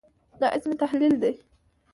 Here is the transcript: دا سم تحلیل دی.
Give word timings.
دا 0.39 0.47
سم 0.63 0.71
تحلیل 0.81 1.13
دی. 1.21 1.33